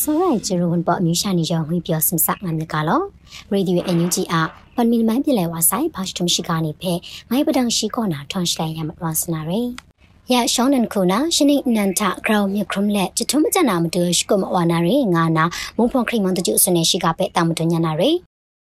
[0.00, 3.00] ဆိုရိုင်ဂျရိုဝန်ပေါ်မြူရှာနေရောငွေပြောစင်စငမ်လကလော
[3.50, 4.36] ရေဒီယိုအန်ယူဂျီအ
[4.76, 6.92] ပန်မီမန်ပြလဲဝါဆိုင်ဘာရှ်တုံရှိကနေဖဲ
[7.30, 9.89] ငိုင်းပဒံရှိကောနာထွန်ရှလိုင်ရမဝါစနာရေ
[10.34, 15.44] ရရှောင်းနန်ခုနာရှနိနန်တာဂရောင်မြခရုံလက်ချထုံမကြနာမတူရှိကမဝါနာရေငါနာ
[15.76, 18.10] မုံဖုံခရိမန်တကျုစနေရှိကပဲတာမတူညာနာရေ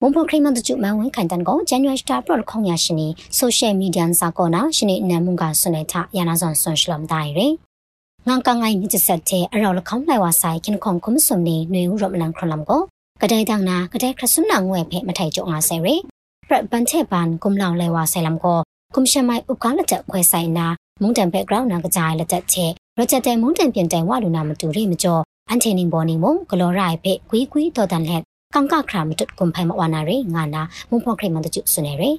[0.01, 7.47] မုံဖုံခရိမန်တကျုမန်ဝင်ခိုင်တန်ကိုဇန်နဝါရီစတာပရော့ခေါင်ရရှနိဆိုရှယ်မီဒီယာစာကောနာရှနိနန်မုန်ကစနေထယာနာဇွန်ဆွန်ရှလမ်ဒိုင်ရေ
[8.27, 12.81] ငန်ကငိုင်းမြစ်ဆက်တဲ့အရောလခေါင်းလိုက်ဝဆိုင်ခင်ခုံကုမစုံနေနွေဦးရမလန်ခရလမ်ကို
[13.21, 15.95] ကတဲ့တန်းနာကတဲ့ခရဆုနာငွေဖဲမထိုင်ကြုံအားဆယ်ရီ
[16.47, 18.59] ပရပန်ချက်ပန်ကုမလောင်လဲဝဆိုင်လမ်ကို
[18.95, 20.67] ကုမရှမိုင်ဥကောင်းလက်ချက်ခွဲဆိုင်နာ
[21.01, 32.11] မုန်တန်ဘက်ဂရောင်းနာကကြိုင်လက်ချက်ချက်ရချက်တဲ့မုန်တန်ပြင်တိုင်ဝလူနာမတူရိမကျော်အန်ချေနင်းဘော်နီမုံဂလောရိုင်ဖဲကွီကွီတော်တန်လက်ကောင်ကခရာမတုတ်ကွန်ဖိုင်မဝနာရိငါနာမုံဖော့ခရိမန်တကျဆုနေရိ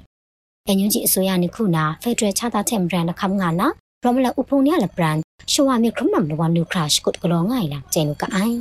[0.69, 3.67] အညွန်ကြီးအစိုးရနိခုနာဖက်ဒရယ်ချတာတဲ့ဘရန်ခမ်ငါနာ
[4.03, 5.17] ရမလာဥဖုန်ရလဘရန်
[5.53, 8.57] ရှဝမီခရမမ်လဝနူခရရှ်ကုတ်ကလောငိုင်လာကျဲနုကအိုင်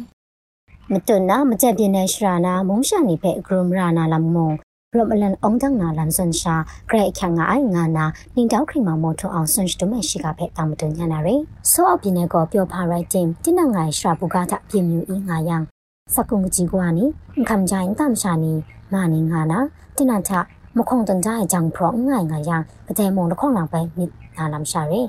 [0.91, 4.49] မတွနာမကြက်ပြင်းတဲ့ရှရာနာမုံရှာနေဖဲဂရုမရာနာလမုံ
[4.97, 6.56] ရမလန်အောင်ဒန်းနာလန်ဆွန်ရှာ
[6.89, 11.36] ဂရိတ်ခန့်ငါအိုင်ငါနာနင်းတောက်ခရီမမောထွန်အောင်ဆွန်ရှ်တမရှိကဖဲတာမတွညာနာရေ
[11.71, 15.58] ဆောအောက်ပြင်းတဲ့ကောပြောဖာရိုက်တင်တင်းနငိုင်ရှရာပူကားတာပြင်းမြူအင်းငါယံ
[16.13, 17.06] စကုံကြီးကွာနီ
[17.49, 18.54] ခမ်ဂျိုင်းတမ်ရှာနီ
[18.93, 19.60] မာနီငါနာ
[19.95, 20.30] တင်းနထ
[20.78, 25.02] မခုံတန်ကြိုင်ဂျန်ဖရောငိုင်ငါယံကတဲ့မုံတခေါလောင်ပဲမြစ်နာလမ်ရှာရေ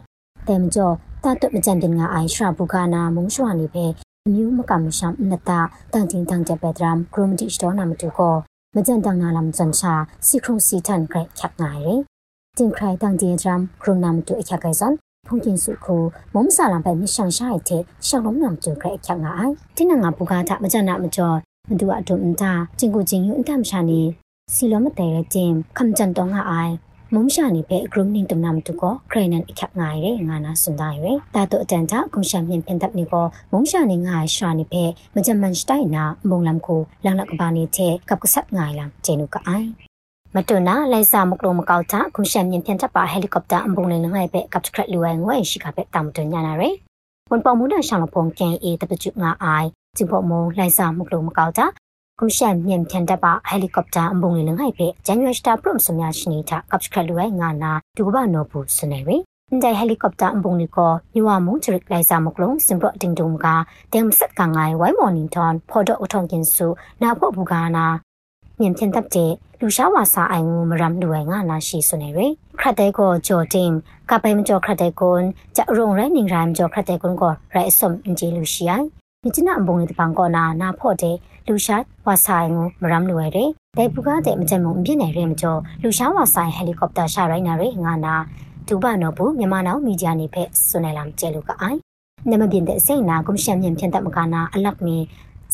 [0.48, 3.84] တဲမကျော်တတ်တ်မကြံတင်ငါအိုင်ရှရာဘူကာနာမုံရှွာနေပဲ
[4.26, 5.58] အမျိုးမကမရှမ်နတာ
[5.92, 8.36] တန်တင်တန်ကြပဲဒရမ်ဂရုမတိစတော်နာမတူကို
[8.76, 9.92] မကြံတန်နာလမ်ဇန်ချာ
[10.26, 11.94] စီခရုံစီတန်ဂရက်ခက်ငိုင်ရေ
[12.56, 14.94] တင်ခရိုင်တန်ဒီဒရမ်ဂရုနာမတူအခက်ကိုင်စန်
[15.26, 15.96] ဖုန်ကျင်စုခု
[16.34, 21.36] မုံဆာလမ်ပဲမရှန်ရှာရဲ့တဲ့ရှောင်းလုံးနာမတူဂရက်ခက်ငိုင်တင်းနငါဘူကာတာမကြံနာမကျော်
[21.68, 24.00] မတူအတုံတာကျင်ကိုကျင်ယူအန်တမ်ရှာနေ
[24.54, 26.72] စီလောမတဲရဲ့ကျင်ခမ်ကြန်တော့ငါအိုင်
[27.14, 39.68] မုံရှာနေပဲ grooming တမနာမတူကိုခရနန်အခက်ငိုင်ရဲငါနာစွန်တိုင်းရဲတာတော့အတန်တာကွန်ရှမ်မြင်ပင်တပ်နေကိုမုံရှာနေငါရှာနေပဲမကြမန်စတိုင်နာမုံလမ်ကိုလန်လကဘာနေတဲ့ကပ်ကဆတ်ငိုင်လမ်ဂျေနုကအိုင်
[40.34, 46.70] မတွနာလိုက်စာမကလုံးမကောက်တာကွန်ရှမ်မြင်ပြန်တပ်ပါဟယ်လီကော်ပတာအပုံလေးငိုင်ပဲကပ်ခရက်လူဝဲငွေရှိကပဲတာမတွညာနာရဲ
[47.30, 51.66] ဝန်ပေါ်မှုဒရှောင်းလဖုန်ကန်အေတပကျငါအိုင်ကျင်ဖို့မုံလိုက်စာမကလုံးမကောက်တာ
[52.22, 59.16] ကုရှန်မြန်ဖြန်တပ်ပါဟယ်လီကော်ပတာအပုံလေးလငိုင်ပဲဂျန်နရီစတာပရုံစမြရှိနေတာကပ်စခလူဝဲငါနာဒူကဘာနောဘူးစနေရီ
[59.50, 63.46] အန်တိုင်ဟယ်လီကော်ပတာအပုံလေးကိုညဝမုံချရစ်လိုက်စာမကလုံးစင်ပရတင်တုံက
[63.92, 66.66] တဲမစက်ကငိုင်ဝိုင်မော်နင်တွန်ဖော်တော့အထုံကင်စု
[67.02, 67.86] နာဖို့ဘူကနာ
[68.60, 72.26] မြန်ဖြန်တပ်တဲ့လူရှားဝါစာအိုင်ငူမရမ်လူဝဲငါနာရှိစနေရီ
[72.60, 73.70] ခရတဲ့ကိုဂျော်တင်
[74.10, 75.22] ကပိုင်မကျော်ခရတဲ့ကွန်
[75.56, 78.86] ကြရုံရဲနင်ရမ်ကျော်ခရတဲ့ကွန်ကိုရဲအစုံအင်ဂျီလူရှိအိုင်
[79.24, 81.16] မြစ်နာအပုံလေးတပန်ကောနာနာဖို့တဲ့
[81.48, 88.14] လူရှားဝါဆိုင်ကိုမရမ်လွယ်တဲ့ဒေပူကားတဲ့မကြမုံပြည့်နေရဲမကျော်လူရှားဝါဆိုင်ဟယ်လီကော်ပတာရှာရိုင်းနာရဲငါနာ
[88.66, 91.78] ဒူဘနော်ဘူးမြန်မာနောက်မီဒီယာနေဖက်ဆွနေလမ်ကျဲလူကအိုင်
[92.30, 94.96] နမပြင်းတဲ့စိတ်နာကွန်ရှန်မြန်ဖြန်တဲ့မကနာအလက်မီ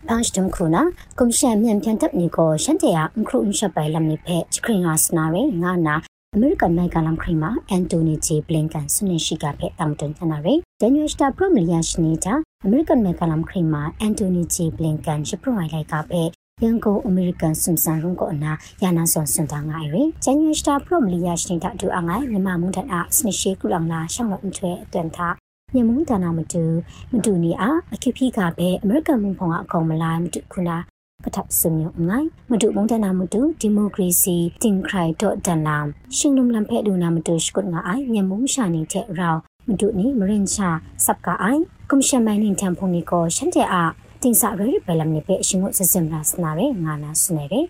[0.08, 0.82] ပန်းစတမ်ခုနာ
[1.20, 5.96] ကွန်ရှန်မြန်ပြန်တပ်နီကိုရှန်တေယာအခရုအရှပ်ပိုင်လမ်နိဖက်ချခရင်ဟာစနာရဲငါနာ
[6.36, 12.34] အမေရိကန်နိုင်ငံလမ်ခရီမာအန်တိုနီဂျီဘလင်ကန်ဆွနေရှိကဖက်တမ်တန်ချနာရဲဒန်ယူစတာပရမလီယာရှနေတာ
[12.66, 16.30] အမေရိကန်နိုင်ငံလမ်ခရီမာအန်တိုနီဂျီဘလင်ကန်ရှပရိုင်လိုက်ကဖက်
[16.64, 18.52] ရန်ကုန်အမေရိကန်စွန်ဆန်ရုံကိုအနာ
[18.84, 25.28] ယာနာဆွန်စွန်တာငိုင်ရီဂျန်နွေစတာပရိုမလီယာရှင်းတာဒူအငိုင်မြမမုန်တန်အစနရှိကူလောင်လာရှောင်းလို့အထွဲအတွန်တာ
[25.76, 26.64] ညမုန်တနာမတူ
[27.12, 30.78] မတူနီအားအခိဖိကပဲအမေရိကန်မုန်ဖုံကအကောင်မလာမတူခုနာ
[31.26, 35.78] ကထပ်စမြုံငိုင်းမတူမုန်တနာမတူဒီမိုကရေစီတင်ခရိုင်တော့တန်လာ
[36.16, 39.36] ရှင်လုံလံဖဲ့လူနာမတူရှကုတ်ငါအိုင်ညမုန်ရှာနေတဲ့ရော
[39.68, 40.70] မတူနီမရင်ချာ
[41.06, 43.92] စပ်ကအိုင်ကွန်ရှင်မိုင်းနင်တန်ဖုန်နီကိုရှန်တဲ့အား
[44.24, 47.62] တင်စာရရဘလမ်နေပဲအရှင်ကိုစစမလာစနာရဲငါနာစနေရဲ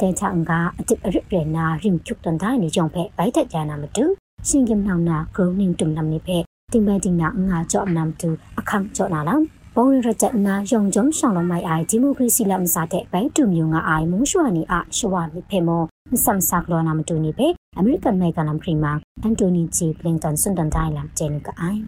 [0.00, 4.04] တဲချန်ကအတစ်ရရနာရင်ကျုပ်တန်တိုင်းနေကြောင့်ပဲဘိုက်တက်ကြနာမတူ
[4.48, 6.36] ရှင်ကင်နောင်နာဂရုနင်းတုံနမ်နေပဲ
[6.72, 9.42] တင်ပဲတင်နာငါကြော့နမ်တူအခမ်းကြော့နာလား
[9.76, 17.46] ဘုံရချက်နာယုံကြုံဆောင်လုံးမိုင်အိုင်ဒီမိုကရေစီလမ်စားတဲ့ဘိုင်တူမျိုးငါအိုင်မုံရှွာနီအရှဝါမိဖေမောမစမ်ဆာကလောနာမတူနေပဲ
[17.78, 18.92] အမေရိကန်မိုင်ကလမ်ခရီမာ
[19.22, 21.80] အန်တိုနီဂျီပလင်တန်စွန်တန်တိုင်းလမ်ကျဲနကအိုင်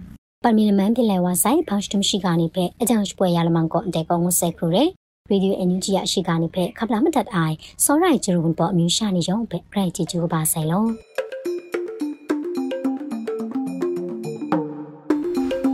[0.45, 4.85] ပမီနမန်ပြလဲဝါဆိုင်ဖောက်စတမရှိကနေပဲအကြောင်းပွဲရလမန်ကိုအတဲကောငုဆက်ခရရေ
[5.31, 10.91] ရေဒီယိုအန်ယူဂျီရရှိကနေပဲခပလာမတတ်အိုင်စောရိုင်ဂျရုံပေါ်အမျိုးရှာနေရုံပဲဂရိုက်ဂျီဂျူပါဆိုင်လုံး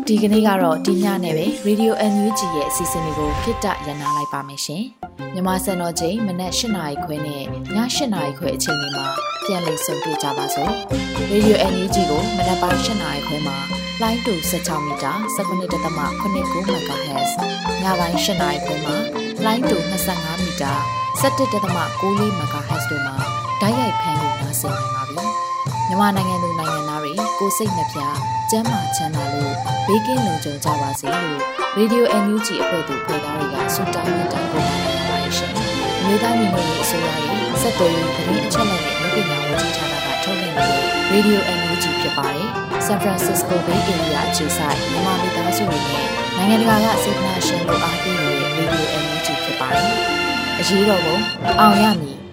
[0.07, 4.85] ဒီကနေ့ကတော့ဒီညနဲ့ပဲ Radio NUG ရဲ့အစီအစဉ်လေးကိုခਿੱတရနာလိုက်ပါမယ်ရှင်။
[5.35, 7.45] မြမစံတော်ချိန်မနက်၈နာရီခွဲနဲ့ည
[7.77, 7.77] ၈
[8.15, 9.07] နာရီခွဲအချိန်တွေမှာ
[9.45, 10.73] ပြန်လည်ဆုံတွေ့ကြပါစို့။
[11.33, 17.33] Radio NUG ကိုမနက်ပိုင်း၈နာရီခွဲမှာ လိုင်းတူ16မီတာ19.8 MHz
[17.83, 18.97] ညပိုင်း၈နာရီခွဲမှာ
[19.45, 19.77] လိုင်းတူ
[20.11, 20.73] 25မီတာ
[21.21, 21.43] 17.6
[22.41, 23.17] MHz တို့မှာ
[23.61, 25.25] ဓာတ်ရိုက်ဖမ်းလို့နိုင်စေနိုင်ပါပြီ။
[25.89, 27.99] မြန်မာနိုင်ငံသူနိုင်ငံသားတွေကိုစိတ်နှပြ
[28.51, 29.55] ကျန်းမာချမ်းသာလို့
[29.87, 31.39] ဘေးကင်းလုံခြုံကြပါစေလို့
[31.79, 35.53] Radio NUG အဖွဲ့သူဖေသားတွေကဆုတောင်းမေတ္တာပို့ထားပါတယ်ရှင်။
[36.05, 42.49] မြေသားညီမတွေအစိုးရရဲ့စက်တော်ရင်သတင်းအချက်အလက်တွေလုပ်ပြညာဝန်ကြီးဌာနက ထုတ်လွှင့်နေတဲ့ Radio NUG ဖြစ်ပါတယ်။
[42.87, 46.07] San Francisco Bay Area အခြေစိုက်မြန်မာမိသားစုတွေနဲ့
[46.37, 49.89] နိုင်ငံတကာကစေတနာရှင်တို့အားပေးနေတဲ့ Radio NUG ဖြစ်ပါတယ်။
[50.61, 51.17] အရေးတော်ပုံ
[51.61, 52.24] အောင်ရမည်